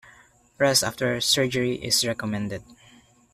[0.57, 2.63] Rest after surgery is recommended.